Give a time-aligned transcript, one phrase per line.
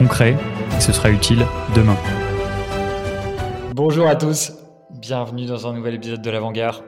[0.00, 0.34] concret
[0.74, 1.44] et ce sera utile
[1.76, 1.96] demain.
[3.74, 4.54] Bonjour à tous,
[4.92, 6.82] bienvenue dans un nouvel épisode de l'Avant-Garde.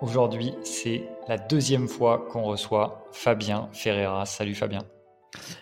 [0.00, 4.26] Aujourd'hui, c'est la deuxième fois qu'on reçoit Fabien Ferreira.
[4.26, 4.80] Salut Fabien.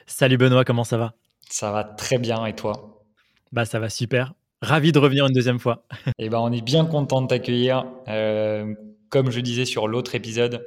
[0.07, 1.13] Salut Benoît, comment ça va?
[1.51, 3.05] Ça va très bien et toi?
[3.53, 4.33] Bah ça va super.
[4.63, 5.85] Ravi de revenir une deuxième fois.
[6.19, 7.85] Eh ben, on est bien content de t'accueillir.
[8.09, 8.75] Euh,
[9.11, 10.65] comme je disais sur l'autre épisode,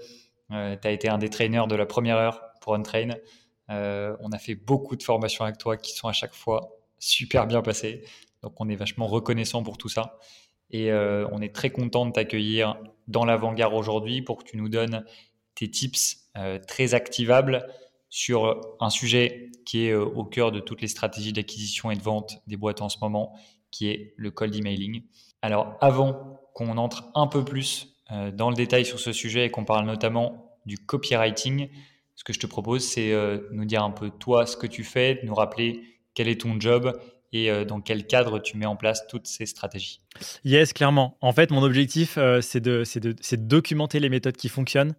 [0.52, 3.16] euh, tu as été un des trainers de la première heure pour Untrain.
[3.70, 7.48] Euh, on a fait beaucoup de formations avec toi qui sont à chaque fois super
[7.48, 8.04] bien passées.
[8.42, 10.18] Donc on est vachement reconnaissant pour tout ça.
[10.72, 14.70] Et euh, on est très content de t'accueillir dans l'avant-garde aujourd'hui pour que tu nous
[14.70, 15.04] donnes
[15.56, 17.68] tes tips euh, très activables
[18.10, 22.42] sur un sujet qui est au cœur de toutes les stratégies d'acquisition et de vente
[22.48, 23.36] des boîtes en ce moment,
[23.70, 25.04] qui est le cold emailing.
[25.44, 27.96] Alors avant qu'on entre un peu plus
[28.34, 31.70] dans le détail sur ce sujet et qu'on parle notamment du copywriting,
[32.20, 34.84] ce que je te propose, c'est euh, nous dire un peu toi ce que tu
[34.84, 37.00] fais, nous rappeler quel est ton job
[37.32, 40.02] et euh, dans quel cadre tu mets en place toutes ces stratégies.
[40.44, 41.18] Yes, clairement.
[41.22, 44.96] En fait, mon objectif, euh, c'est de, de, de, documenter les méthodes qui fonctionnent.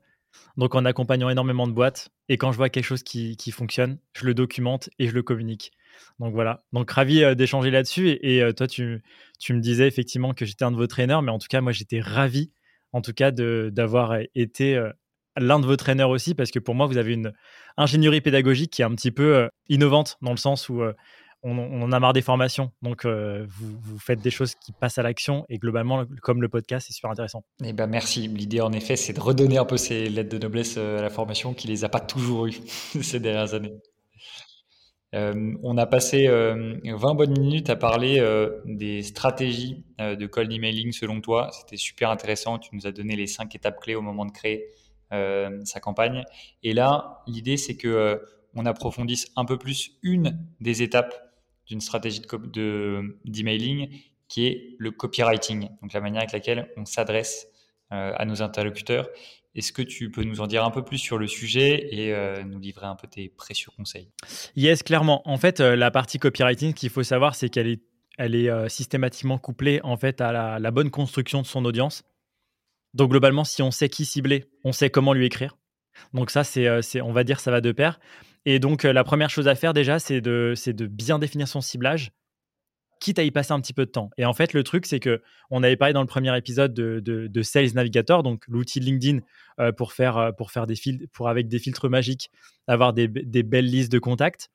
[0.57, 2.09] Donc, en accompagnant énormément de boîtes.
[2.31, 5.23] Et quand je vois quelque chose qui, qui fonctionne, je le documente et je le
[5.23, 5.73] communique.
[6.21, 6.65] Donc voilà.
[6.73, 8.09] Donc ravi d'échanger là-dessus.
[8.09, 9.03] Et, et toi, tu,
[9.39, 11.73] tu, me disais effectivement que j'étais un de vos traîneurs, mais en tout cas, moi,
[11.73, 12.51] j'étais ravi,
[12.93, 14.81] en tout cas, d'avoir été
[15.41, 17.33] l'un de vos traîneurs aussi, parce que pour moi, vous avez une
[17.77, 20.93] ingénierie pédagogique qui est un petit peu euh, innovante, dans le sens où euh,
[21.43, 22.71] on, en a marre des formations.
[22.83, 26.87] Donc, euh, vous, faites des choses qui passent à l'action, et globalement, comme le podcast,
[26.87, 27.45] c'est super intéressant.
[27.65, 28.29] Eh ben, merci.
[28.29, 31.55] L'idée, en effet, c'est de redonner un peu ces lettres de noblesse à la formation
[31.55, 32.53] qui les a pas toujours eues
[33.03, 33.75] ces dernières années.
[35.15, 38.23] on a passé 20 bonnes minutes à parler
[38.67, 41.51] des stratégies de cold emailing selon toi.
[41.53, 42.59] C'était super intéressant.
[42.59, 46.25] Tu nous as donné les cinq étapes clés au moment de créer euh, sa campagne.
[46.63, 48.17] Et là, l'idée, c'est que euh,
[48.55, 51.15] on approfondisse un peu plus une des étapes
[51.67, 53.89] d'une stratégie de, d'emailing
[54.29, 57.49] qui est le copywriting, donc la manière avec laquelle on s'adresse
[57.93, 59.09] euh, à nos interlocuteurs.
[59.57, 62.61] Est-ce que tu peux nous en dire un peu plus sur le sujet et nous
[62.61, 64.09] livrer un peu tes précieux conseils?
[64.55, 65.29] Yes, clairement.
[65.29, 67.83] En fait, la partie copywriting, ce qu'il faut savoir, c'est qu'elle est,
[68.17, 72.05] elle est systématiquement couplée en fait à la, bonne construction de son audience.
[72.95, 75.57] Donc globalement, si on sait qui cibler, on sait comment lui écrire.
[76.15, 78.01] Donc ça, c'est, euh, on va dire, ça va de pair.
[78.47, 81.61] Et donc euh, la première chose à faire déjà, c'est de, de bien définir son
[81.61, 82.13] ciblage,
[83.01, 84.11] quitte à y passer un petit peu de temps.
[84.19, 87.43] Et en fait, le truc, c'est que on avait parlé dans le premier épisode de,
[87.43, 89.21] Sales Navigator, donc l'outil LinkedIn
[89.59, 92.31] euh, pour faire, pour faire des filtres, pour avec des filtres magiques,
[92.67, 94.51] avoir des, belles listes de contacts.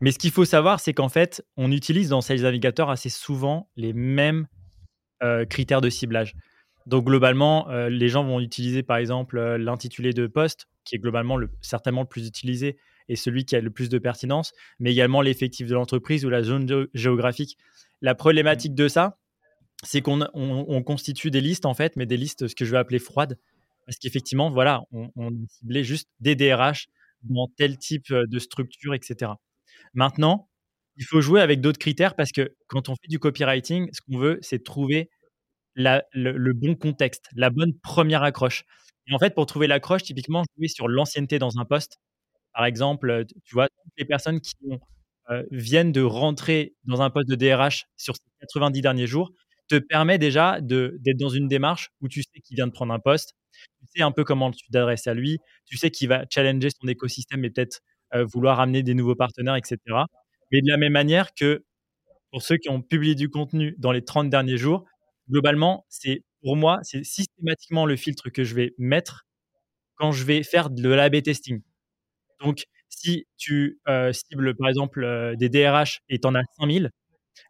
[0.00, 3.68] Mais ce qu'il faut savoir, c'est qu'en fait, on utilise dans Sales Navigator assez souvent
[3.76, 4.46] les mêmes
[5.50, 6.34] critères de ciblage.
[6.88, 10.98] Donc globalement, euh, les gens vont utiliser par exemple euh, l'intitulé de poste, qui est
[10.98, 12.78] globalement le, certainement le plus utilisé
[13.10, 16.42] et celui qui a le plus de pertinence, mais également l'effectif de l'entreprise ou la
[16.42, 17.58] zone géographique.
[18.00, 19.18] La problématique de ça,
[19.82, 22.78] c'est qu'on on, constitue des listes en fait, mais des listes ce que je vais
[22.78, 23.38] appeler froides,
[23.84, 26.88] parce qu'effectivement, voilà, on, on ciblait juste des DRH
[27.22, 29.32] dans tel type euh, de structure, etc.
[29.92, 30.48] Maintenant,
[30.96, 34.18] il faut jouer avec d'autres critères parce que quand on fait du copywriting, ce qu'on
[34.18, 35.10] veut, c'est trouver
[35.78, 38.64] le, bon contexte, la bonne première accroche.
[39.06, 41.98] Et en fait, pour trouver l'accroche, typiquement, jouer sur l'ancienneté dans un poste.
[42.52, 44.54] Par exemple, tu vois, toutes les personnes qui
[45.50, 49.32] viennent de rentrer dans un poste de DRH sur ces 90 derniers jours
[49.68, 52.98] te permet déjà d'être dans une démarche où tu sais qu'il vient de prendre un
[52.98, 53.34] poste,
[53.80, 56.88] tu sais un peu comment tu t'adresses à lui, tu sais qu'il va challenger son
[56.88, 57.80] écosystème et peut-être
[58.14, 59.78] vouloir amener des nouveaux partenaires, etc.
[60.50, 61.64] Mais de la même manière que
[62.30, 64.84] pour ceux qui ont publié du contenu dans les 30 derniers jours,
[65.28, 69.26] globalement, c'est pour moi, c'est systématiquement le filtre que je vais mettre
[69.96, 71.60] quand je vais faire de l'A-B testing.
[72.40, 76.90] Donc, si tu euh, cibles par exemple euh, des DRH et tu en as 5000,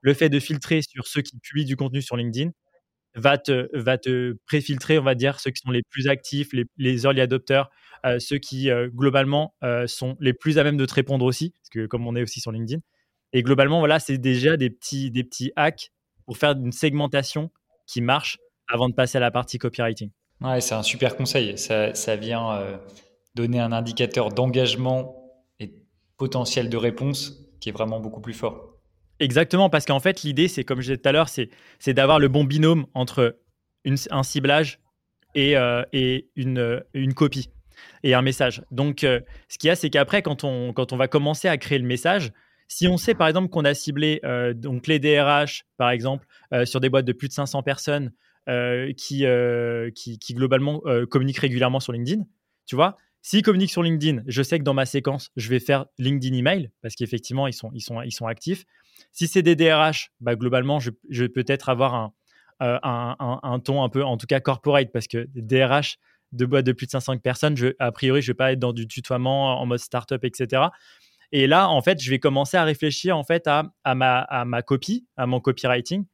[0.03, 2.51] le fait de filtrer sur ceux qui publient du contenu sur LinkedIn
[3.15, 7.05] va te, va te pré-filtrer, on va dire, ceux qui sont les plus actifs, les,
[7.05, 7.69] early adopters,
[8.07, 9.55] euh, ceux qui globalement
[9.87, 12.41] sont les plus à même de te répondre aussi, parce que comme on est aussi
[12.41, 12.81] sur LinkedIn.
[13.33, 15.91] Et globalement, voilà, c'est déjà des petits, des petits hacks
[16.27, 17.51] pour faire une segmentation
[17.89, 18.39] qui marche
[18.69, 20.11] avant de passer à la partie copywriting.
[20.41, 21.59] Ouais, c'est un super conseil.
[21.59, 22.77] Ça, ça vient euh,
[23.35, 25.17] donner un indicateur d'engagement
[25.59, 25.73] et
[26.17, 28.77] potentiel de réponse qui est vraiment beaucoup plus fort.
[29.19, 31.49] Exactement, parce qu'en fait, l'idée, c'est comme je disais tout à l'heure, c'est
[31.89, 33.37] d'avoir le bon binôme entre
[33.85, 34.79] un ciblage
[35.35, 37.51] et, euh, et une, une, copie
[38.05, 38.63] et un message.
[38.71, 41.57] Donc, euh, ce qu'il y a, c'est qu'après, quand on, quand on va commencer à
[41.57, 42.33] créer le message,
[42.69, 46.27] si on sait par exemple qu'on a ciblé euh, donc les DRH, par exemple,
[46.65, 48.13] sur des boîtes de plus de 500 personnes
[48.97, 49.27] qui,
[49.95, 50.81] qui, qui, globalement
[51.11, 52.23] communiquent régulièrement sur LinkedIn,
[52.65, 55.87] tu vois, S'ils communiquent sur LinkedIn, je sais que dans ma séquence, je vais faire
[55.99, 58.65] LinkedIn email parce qu'effectivement, ils sont, ils, sont, ils sont actifs.
[59.13, 62.13] Si c'est des DRH, bah, globalement, je, vais peut-être avoir
[62.63, 65.99] euh, un, un, ton un peu, en tout cas, corporate parce que DRH
[66.33, 68.87] de boîtes de plus de 500 personnes, a priori, je vais pas être dans du
[68.87, 70.63] tutoiement en mode startup, etc.
[71.33, 75.27] Et là, en fait, je vais commencer à réfléchir en fait à, ma copie, à
[75.27, 76.05] mon copywriting.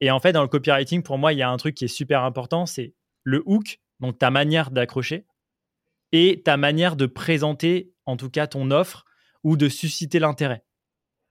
[0.00, 1.88] Et en fait, dans le copywriting, pour moi, il y a un truc qui est
[1.88, 2.94] super important, c'est
[3.24, 5.26] le hook, donc ta manière d'accrocher
[6.12, 9.04] et ta manière de présenter, en tout cas, ton offre
[9.44, 10.64] ou de susciter l'intérêt.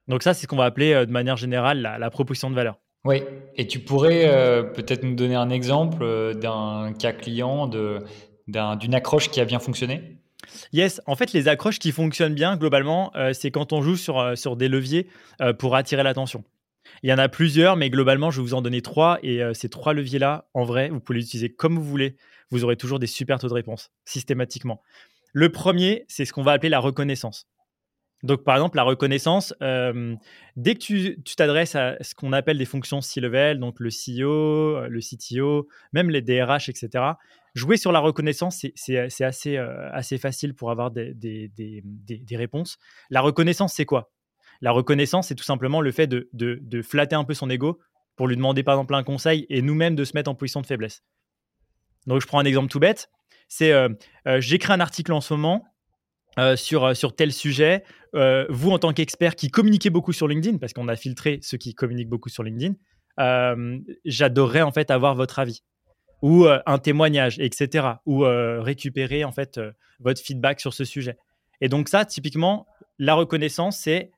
[0.06, 2.80] Donc ça, c'est ce qu'on va appeler euh, de manière générale la, proposition de valeur.
[3.04, 3.22] Oui,
[3.56, 9.30] et tu pourrais euh, peut-être nous donner un exemple euh, d'un cas client, d'une accroche
[9.30, 10.17] qui a bien fonctionné?
[10.72, 14.56] Yes, en fait, les accroches qui fonctionnent bien, globalement, c'est quand on joue sur, sur
[14.56, 15.08] des leviers
[15.58, 16.44] pour attirer l'attention.
[17.02, 19.18] Il y en a plusieurs, mais globalement, je vais vous en donner trois.
[19.22, 22.16] Et ces trois leviers-là, en vrai, vous pouvez les utiliser comme vous voulez
[22.50, 24.82] vous aurez toujours des super taux de réponse, systématiquement.
[25.32, 27.46] Le premier, c'est ce qu'on va appeler la reconnaissance.
[28.24, 30.16] Donc, par exemple, la reconnaissance, euh,
[30.56, 35.00] dès que tu t'adresses à ce qu'on appelle des fonctions C-level, donc le CEO, le
[35.00, 37.12] CTO, même les DRH, etc.,
[37.54, 41.14] jouer sur la reconnaissance, c'est assez, euh, assez facile pour avoir des,
[42.32, 42.78] réponses.
[43.10, 44.10] La reconnaissance, c'est quoi?
[44.60, 47.78] La reconnaissance, c'est tout simplement le fait de, flatter un peu son ego
[48.16, 50.66] pour lui demander, par exemple, un conseil et nous-mêmes de se mettre en position de
[50.66, 51.04] faiblesse.
[52.06, 53.10] Donc, je prends un exemple tout bête.
[53.48, 53.88] C'est euh,
[54.26, 55.64] euh, j'écris un article en ce moment
[56.38, 57.84] euh, sur, sur tel sujet.
[58.12, 61.74] vous, en tant qu'expert qui communiquez beaucoup sur LinkedIn, parce qu'on a filtré ceux qui
[61.74, 62.74] communiquent beaucoup sur LinkedIn,
[64.04, 65.62] j'adorerais en fait avoir votre avis
[66.20, 67.86] ou un témoignage, etc.
[68.06, 69.60] Ou récupérer en fait
[70.00, 71.16] votre feedback sur ce sujet.
[71.60, 72.66] Et donc ça, typiquement,
[72.98, 74.10] la reconnaissance, c'est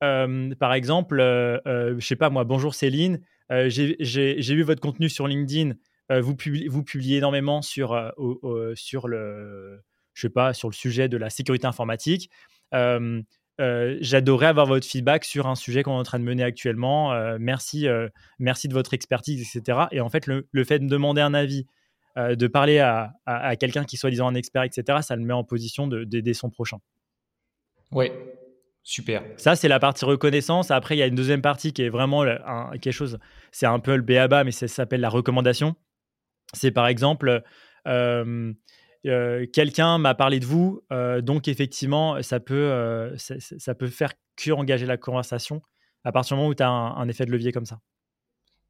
[0.00, 3.20] par exemple, je sais pas moi, bonjour Céline,
[3.50, 5.72] j'ai vu votre contenu sur LinkedIn
[6.10, 9.82] euh, vous, publiez, vous, publiez, énormément sur, euh, sur, le,
[10.18, 12.30] je sais pas, sur le sujet de la sécurité informatique.
[12.74, 13.22] Euh,
[14.00, 17.12] j'adorerais avoir votre feedback sur un sujet qu'on est en train de mener actuellement.
[17.40, 17.88] merci,
[18.38, 19.86] merci de votre expertise, etc.
[19.90, 21.66] Et en fait, le, fait de me demander un avis,
[22.16, 25.42] de parler à, à, quelqu'un qui soit disant un expert, etc., ça le met en
[25.42, 26.78] position d'aider son prochain.
[27.90, 28.12] Oui,
[28.88, 29.22] Super.
[29.36, 30.70] Ça, c'est la partie reconnaissance.
[30.70, 32.24] Après, il y a une deuxième partie qui est vraiment
[32.80, 33.18] quelque chose,
[33.52, 35.76] c'est un peu le béaba, mais ça s'appelle la recommandation.
[36.54, 37.42] C'est par exemple,
[37.86, 38.52] euh,
[39.04, 40.82] quelqu'un m'a parlé de vous,
[41.22, 45.62] donc effectivement, ça peut, ça, peut faire que engager la conversation
[46.04, 47.80] à partir du moment où tu as un, effet de levier comme ça.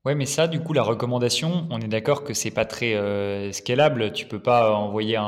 [0.04, 4.12] Ouais, mais ça, du coup, la recommandation, on est d'accord que c'est pas très scalable.
[4.12, 5.18] Tu peux pas envoyer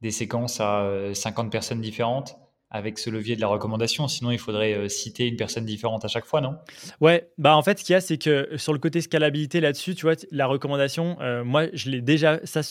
[0.00, 2.36] des séquences à 50 personnes différentes
[2.74, 4.08] avec ce levier de la recommandation.
[4.08, 6.56] Sinon, il faudrait euh, citer une personne différente à chaque fois, non?
[7.00, 9.94] Ouais, bah en fait, ce qu'il y a, c'est que sur le côté scalabilité là-dessus,
[9.94, 12.62] tu vois, la recommandation, euh, moi, je l'ai déjà, ça,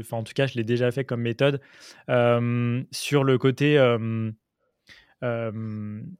[0.00, 1.62] enfin, en tout cas, je l'ai déjà fait comme méthode.
[2.10, 3.72] Euh, sur le côté,
[5.22, 5.26] il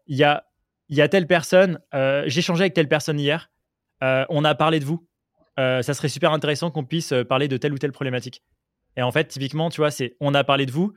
[0.09, 0.45] y, a,
[0.89, 3.51] y a telle personne, j'ai changé avec telle personne hier,
[4.01, 5.07] on a parlé de vous.
[5.59, 8.43] ça serait super intéressant qu'on puisse parler de telle ou telle problématique.
[8.97, 10.95] Et en fait, typiquement, tu vois, c'est on a parlé de vous,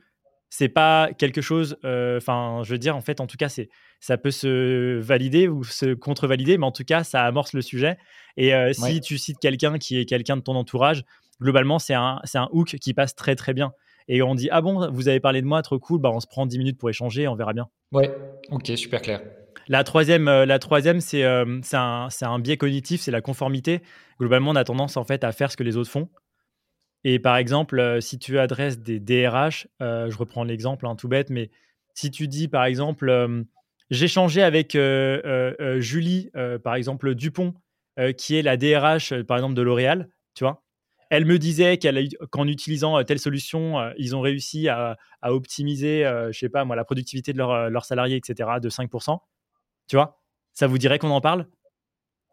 [0.54, 1.78] c'est pas quelque chose.
[1.82, 5.48] Euh, enfin, je veux dire, en fait, en tout cas, c'est ça peut se valider
[5.48, 7.96] ou se contre-valider, mais en tout cas, ça amorce le sujet.
[8.36, 11.04] Et euh, si tu cites quelqu'un qui est quelqu'un de ton entourage,
[11.40, 13.72] globalement, c'est un, c'est un hook qui passe très très bien.
[14.08, 16.26] Et on dit ah bon, vous avez parlé de moi, trop cool, bah on se
[16.26, 17.68] prend 10 minutes pour échanger, on verra bien.
[17.90, 18.14] Ouais,
[18.50, 19.22] ok, super clair.
[19.68, 21.24] La troisième, euh, la troisième c'est,
[21.62, 23.80] c'est, un, c'est un biais cognitif, c'est la conformité.
[24.20, 26.10] Globalement, on a tendance en fait à faire ce que les autres font.
[27.04, 31.08] Et par exemple, euh, si tu adresses des DRH, euh, je reprends l'exemple hein, tout
[31.08, 31.50] bête, mais
[31.94, 33.44] si tu dis par exemple,
[33.90, 36.30] j'ai changé avec euh, Julie,
[36.64, 37.52] par exemple Dupont,
[38.16, 40.62] qui est la DRH par exemple de L'Oréal, tu vois.
[41.10, 41.78] Elle me disait
[42.30, 47.34] qu'en utilisant telle solution, ils ont réussi à, optimiser, je sais pas moi, la productivité
[47.34, 49.18] de leurs salariés, etc., de 5%.
[49.86, 50.18] Tu vois
[50.54, 51.46] Ça vous dirait qu'on en parle?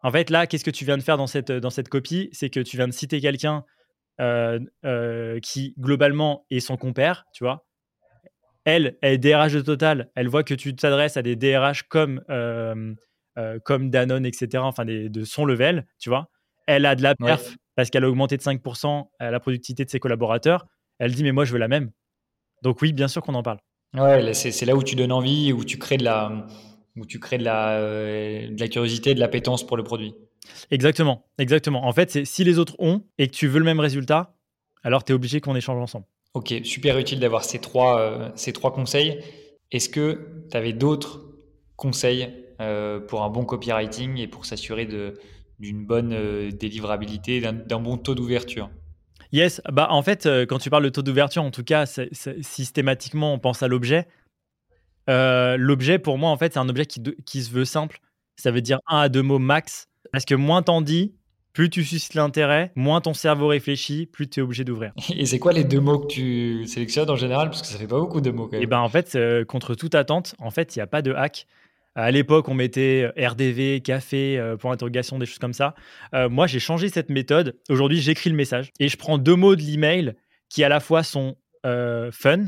[0.01, 2.29] En fait, là, qu'est-ce que tu viens de faire dans cette, dans cette copie?
[2.31, 3.78] C'est que tu viens de citer quelqu'un euh, euh,
[4.19, 7.65] qui globalement est son compère, tu vois.
[8.65, 12.21] Elle, elle est DRH de Total, elle voit que tu t'adresses à des DRH comme,
[13.39, 16.29] euh, comme Danone, etc., enfin de son level, tu vois.
[16.67, 19.99] Elle a de la perf parce qu'elle a augmenté de 5% la productivité de ses
[19.99, 20.65] collaborateurs.
[20.99, 21.91] Elle dit, mais moi, je veux la même.
[22.61, 23.59] Donc oui, bien sûr qu'on en parle.
[23.95, 26.45] Ouais, c'est là où tu donnes envie, où tu crées de la,
[26.97, 30.13] où tu crées de la, de la curiosité, de l'appétence pour le produit.
[30.71, 31.85] Exactement, exactement.
[31.85, 34.35] En fait, c'est si les autres ont et que tu veux le même résultat,
[34.83, 36.05] alors tu es obligé qu'on échange ensemble.
[36.33, 39.19] Ok, super utile d'avoir ces trois, ces trois conseils.
[39.71, 41.21] Est-ce que tu avais d'autres
[41.75, 42.29] conseils
[43.07, 44.87] pour un bon copywriting et pour s'assurer
[45.59, 48.69] d'une bonne délivrabilité, d'un bon taux d'ouverture?
[49.31, 51.85] Yes, bah en fait, euh, quand tu parles de taux d'ouverture, en tout cas,
[52.41, 54.07] systématiquement, on pense à l'objet.
[55.09, 57.99] Euh, l'objet, pour moi, en fait, c'est un objet qui, qui, se veut simple.
[58.37, 59.87] Ça veut dire un à deux mots max.
[60.11, 61.15] Parce que moins t'en dis,
[61.53, 64.93] plus tu suscites l'intérêt, moins ton cerveau réfléchit, plus tu es obligé d'ouvrir.
[65.15, 67.49] Et c'est quoi les deux mots que tu sélectionnes en général?
[67.49, 68.61] Parce que ça fait pas beaucoup de mots quand même.
[68.61, 71.01] Et eh ben en fait, euh, contre toute attente, en fait, il n'y a pas
[71.01, 71.47] de hack.
[71.95, 75.75] À l'époque, on mettait euh, RDV, café, euh, pour interrogation, des choses comme ça.
[76.13, 77.57] Euh, moi, j'ai changé cette méthode.
[77.69, 80.15] Aujourd'hui, j'écris le message et je prends deux mots de l'email
[80.49, 82.45] qui à la fois sont fun,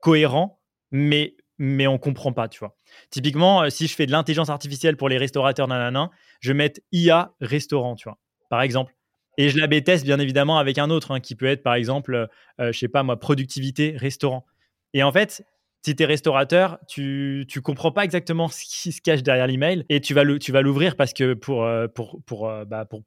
[0.00, 0.60] cohérents,
[0.92, 2.76] mais mais on comprend pas, tu vois.
[3.10, 6.10] Typiquement, si je fais de l'intelligence artificielle pour les restaurateurs, nanana,
[6.40, 8.18] je mettre IA restaurant, tu vois,
[8.50, 8.94] par exemple.
[9.38, 12.28] Et je la teste bien évidemment avec un autre, hein, qui peut être par exemple,
[12.58, 14.46] je sais pas moi, productivité restaurant.
[14.94, 15.44] Et en fait,
[15.86, 19.84] si tu es restaurateur, tu ne comprends pas exactement ce qui se cache derrière l'email
[19.88, 23.02] et tu vas l'ouvrir parce que pour, euh, pour, pour, euh, bah, pour,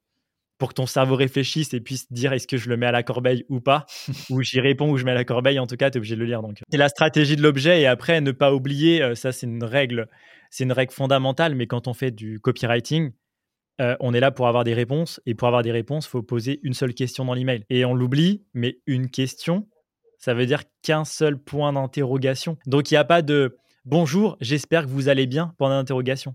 [0.60, 3.02] pour que ton cerveau réfléchisse et puisse dire est-ce que je le mets à la
[3.02, 3.86] corbeille ou pas,
[4.30, 6.14] ou j'y réponds ou je mets à la corbeille, en tout cas, tu es obligé
[6.14, 6.42] de le lire.
[6.42, 9.64] Donc, c'est la stratégie de l'objet et après, ne pas oublier, euh, ça c'est une
[9.64, 10.06] règle,
[10.50, 13.10] c'est une règle fondamentale, mais quand on fait du copywriting,
[14.00, 16.60] on est là pour avoir des réponses et pour avoir des réponses, il faut poser
[16.62, 17.64] une seule question dans l'email.
[17.70, 19.66] Et on l'oublie, mais une question,
[20.18, 22.58] ça veut dire qu'un seul point d'interrogation.
[22.66, 26.34] Donc il n'y a pas de bonjour, j'espère que vous allez bien pendant l'interrogation.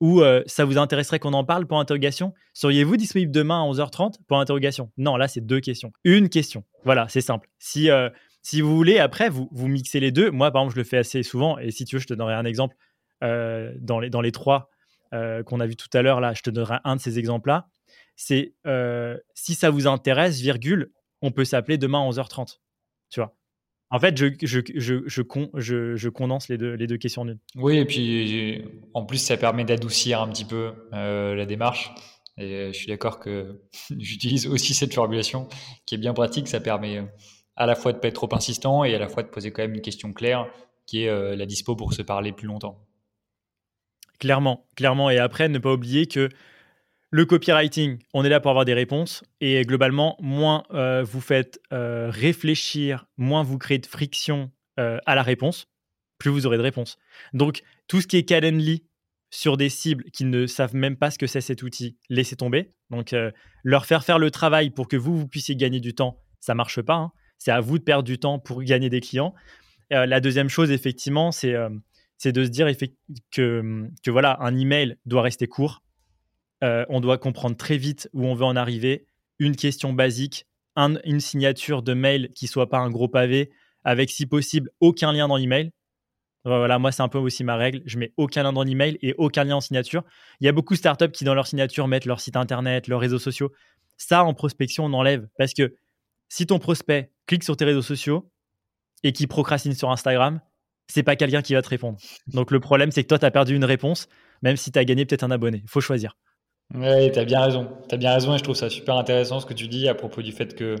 [0.00, 2.34] Ou euh, ça vous intéresserait qu'on en parle pour interrogation?
[2.52, 4.90] Seriez-vous disponible demain à 11h30 pour interrogation?
[4.96, 5.92] Non, là c'est deux questions.
[6.04, 6.64] Une question.
[6.84, 7.48] Voilà, c'est simple.
[7.58, 8.10] Si, euh,
[8.42, 10.30] si vous voulez, après, vous, vous mixez les deux.
[10.30, 11.58] Moi, par exemple, je le fais assez souvent.
[11.58, 12.76] Et si tu veux, je te donnerai un exemple
[13.22, 14.70] euh, dans, les, dans les trois
[15.46, 16.20] qu'on a vu tout à l'heure.
[16.20, 17.68] Là, je te donnerai un de ces exemples-là.
[18.16, 18.52] C'est
[19.34, 20.90] si ça vous intéresse, virgule,
[21.22, 22.58] on peut s'appeler demain à 11h30
[23.14, 23.34] tu vois?
[23.94, 27.38] En fait, je, je, je, je, je condense les deux, les deux questions d'une.
[27.54, 31.92] Oui, et puis en plus, ça permet d'adoucir un petit peu euh, la démarche.
[32.36, 33.62] Et euh, je suis d'accord que
[33.96, 35.48] j'utilise aussi cette formulation
[35.86, 36.48] qui est bien pratique.
[36.48, 37.04] Ça permet euh,
[37.54, 39.52] à la fois de ne pas être trop insistant et à la fois de poser
[39.52, 40.48] quand même une question claire
[40.86, 42.84] qui est la dispo pour se parler plus longtemps.
[44.18, 45.08] Clairement, clairement.
[45.08, 46.28] Et après, ne pas oublier que
[47.14, 51.60] le copywriting, on est là pour avoir des réponses et globalement, moins euh, vous faites
[51.72, 55.68] euh, réfléchir, moins vous créez de friction euh, à la réponse,
[56.18, 56.98] plus vous aurez de réponses.
[57.32, 58.82] Donc, tout ce qui est Calendly
[59.30, 62.70] sur des cibles qui ne savent même pas ce que c'est cet outil, laissez tomber.
[62.90, 63.14] Donc,
[63.62, 66.82] leur faire faire le travail pour que vous, vous puissiez gagner du temps, ça marche
[66.82, 66.94] pas.
[66.94, 67.12] Hein.
[67.38, 69.34] C'est à vous de perdre du temps pour gagner des clients.
[69.90, 72.68] la deuxième chose, effectivement, c'est de se dire
[73.30, 75.84] que, que voilà, un email doit rester court
[76.64, 79.06] euh, on doit comprendre très vite où on veut en arriver.
[79.38, 83.50] Une question basique, une signature de mail qui soit pas un gros pavé,
[83.84, 85.70] avec si possible aucun lien dans l'email.
[86.46, 87.82] Voilà, moi c'est un peu aussi ma règle.
[87.84, 90.04] Je mets aucun lien dans l'email et aucun lien en signature.
[90.40, 93.00] Il y a beaucoup de startups qui dans leur signature mettent leur site internet, leurs
[93.00, 93.52] réseaux sociaux.
[93.96, 95.74] Ça en prospection on enlève parce que
[96.28, 98.30] si ton prospect clique sur tes réseaux sociaux
[99.02, 100.40] et qui procrastine sur Instagram,
[100.88, 101.98] c'est pas quelqu'un qui va te répondre.
[102.26, 104.08] Donc le problème c'est que toi tu as perdu une réponse
[104.42, 105.62] même si tu as gagné peut-être un abonné.
[105.66, 106.14] Faut choisir.
[106.72, 107.68] Oui, tu as bien raison.
[107.88, 109.94] Tu as bien raison et je trouve ça super intéressant ce que tu dis à
[109.94, 110.76] propos du fait que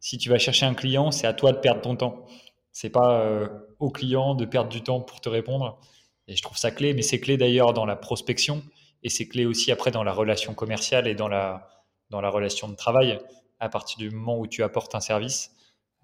[0.00, 2.26] si tu vas chercher un client, c'est à toi de perdre ton temps.
[2.72, 3.48] C'est pas euh,
[3.78, 5.80] au client de perdre du temps pour te répondre.
[6.28, 8.62] Et je trouve ça clé, mais c'est clé d'ailleurs dans la prospection
[9.02, 11.68] et c'est clé aussi après dans la relation commerciale et dans la,
[12.10, 13.18] dans la relation de travail.
[13.60, 15.52] À partir du moment où tu apportes un service,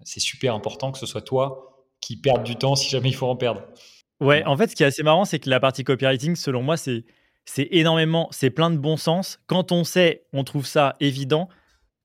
[0.03, 3.27] c'est super important que ce soit toi qui perde du temps si jamais il faut
[3.27, 3.61] en perdre.
[4.19, 6.77] Ouais, en fait, ce qui est assez marrant, c'est que la partie copywriting, selon moi,
[6.77, 7.05] c'est
[7.45, 9.39] c'est énormément, c'est plein de bon sens.
[9.47, 11.49] Quand on sait, on trouve ça évident.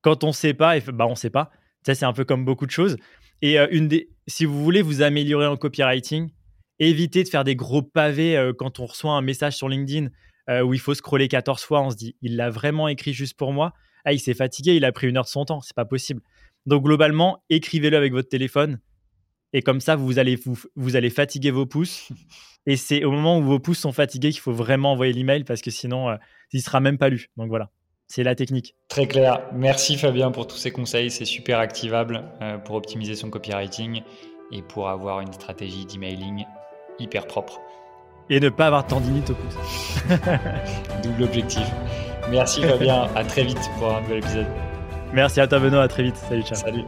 [0.02, 1.50] Quand on sait pas, bah on sait pas.
[1.86, 2.96] Ça, c'est un peu comme beaucoup de choses.
[3.40, 6.30] Et euh, une des, si vous voulez vous améliorer en copywriting,
[6.78, 10.08] évitez de faire des gros pavés euh, quand on reçoit un message sur LinkedIn
[10.50, 11.82] euh, où il faut scroller 14 fois.
[11.82, 13.72] On se dit, il l'a vraiment écrit juste pour moi.
[14.04, 15.60] Ah, il s'est fatigué, il a pris une heure de son temps.
[15.60, 16.20] C'est pas possible.
[16.66, 18.80] Donc, globalement, écrivez-le avec votre téléphone.
[19.52, 22.08] Et comme ça, vous allez, vous, vous allez fatiguer vos pouces
[22.66, 25.62] Et c'est au moment où vos pouces sont fatigués qu'il faut vraiment envoyer l'email parce
[25.62, 26.16] que sinon, euh,
[26.52, 27.30] il ne sera même pas lu.
[27.36, 27.70] Donc voilà,
[28.08, 28.74] c'est la technique.
[28.88, 29.40] Très clair.
[29.54, 31.10] Merci Fabien pour tous ces conseils.
[31.10, 34.02] C'est super activable euh, pour optimiser son copywriting
[34.52, 36.44] et pour avoir une stratégie d'emailing
[36.98, 37.60] hyper propre.
[38.30, 40.04] Et ne pas avoir tendinite au pouce.
[41.02, 41.64] Double objectif.
[42.30, 43.08] Merci Fabien.
[43.14, 44.46] à très vite pour un nouvel épisode.
[45.14, 45.82] Merci à toi Benoît.
[45.82, 46.16] À très vite.
[46.16, 46.42] Salut.
[46.42, 46.58] Ciao.
[46.58, 46.84] Salut.